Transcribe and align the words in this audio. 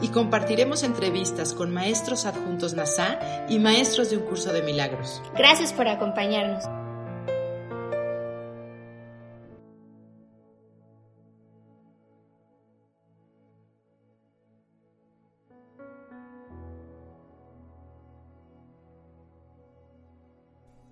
Y 0.00 0.08
compartiremos 0.08 0.82
entrevistas 0.82 1.54
con 1.54 1.72
maestros 1.72 2.24
adjuntos 2.24 2.74
NASA 2.74 3.18
y 3.48 3.58
maestros 3.58 4.10
de 4.10 4.16
un 4.16 4.24
curso 4.24 4.52
de 4.52 4.62
milagros. 4.62 5.22
Gracias 5.36 5.72
por 5.72 5.88
acompañarnos. 5.88 6.64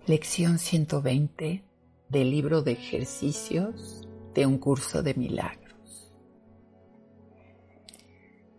Lección 0.07 0.57
120 0.57 1.65
del 2.07 2.31
libro 2.31 2.61
de 2.61 2.71
ejercicios 2.71 4.07
de 4.33 4.45
un 4.45 4.57
curso 4.57 5.03
de 5.03 5.13
milagros. 5.15 5.66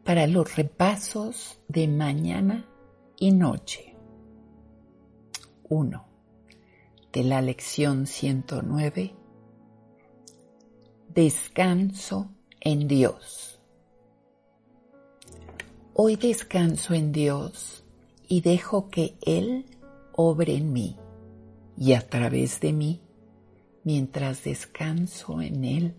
Para 0.08 0.26
los 0.26 0.56
repasos 0.56 1.60
de 1.68 1.86
mañana 1.86 2.66
y 3.18 3.30
noche. 3.30 3.94
1. 5.68 6.08
De 7.12 7.24
la 7.24 7.42
lección 7.42 8.06
109. 8.06 9.14
Descanso 11.14 12.30
en 12.58 12.88
Dios. 12.88 13.60
Hoy 15.92 16.16
descanso 16.16 16.94
en 16.94 17.12
Dios 17.12 17.84
y 18.28 18.40
dejo 18.40 18.88
que 18.88 19.18
Él 19.20 19.66
obre 20.14 20.56
en 20.56 20.72
mí 20.72 20.96
y 21.76 21.92
a 21.92 22.00
través 22.08 22.62
de 22.62 22.72
mí 22.72 23.02
mientras 23.84 24.42
descanso 24.42 25.42
en 25.42 25.66
Él 25.66 25.94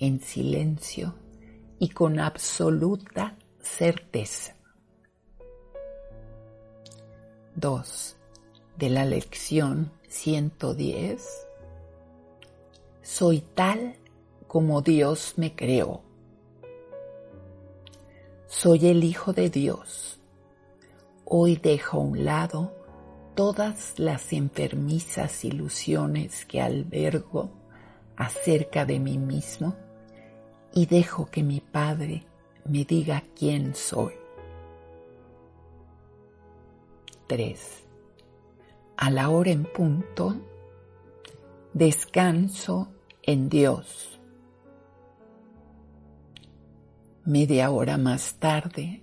en 0.00 0.20
silencio 0.20 1.14
y 1.78 1.88
con 1.90 2.18
absoluta 2.18 3.36
certeza. 3.60 4.54
2. 7.54 8.16
De 8.76 8.90
la 8.90 9.04
lección 9.04 9.92
110. 10.08 11.48
Soy 13.02 13.40
tal 13.40 13.96
como 14.46 14.82
Dios 14.82 15.34
me 15.36 15.54
creó. 15.54 16.02
Soy 18.46 18.86
el 18.88 19.04
Hijo 19.04 19.32
de 19.32 19.50
Dios. 19.50 20.20
Hoy 21.24 21.56
dejo 21.56 21.98
a 21.98 22.00
un 22.00 22.24
lado 22.24 22.74
todas 23.34 23.98
las 23.98 24.32
enfermizas 24.32 25.44
ilusiones 25.44 26.46
que 26.46 26.60
albergo 26.60 27.50
acerca 28.16 28.84
de 28.86 28.98
mí 28.98 29.18
mismo 29.18 29.76
y 30.76 30.84
dejo 30.84 31.24
que 31.30 31.42
mi 31.42 31.60
Padre 31.60 32.26
me 32.66 32.84
diga 32.84 33.24
quién 33.34 33.74
soy. 33.74 34.12
3. 37.28 37.86
A 38.98 39.10
la 39.10 39.30
hora 39.30 39.52
en 39.52 39.64
punto, 39.64 40.36
descanso 41.72 42.92
en 43.22 43.48
Dios. 43.48 44.20
Media 47.24 47.70
hora 47.70 47.96
más 47.96 48.34
tarde, 48.34 49.02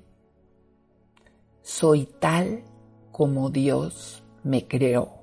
soy 1.63 2.05
tal 2.05 2.63
como 3.11 3.49
Dios 3.49 4.23
me 4.43 4.67
creó. 4.67 5.22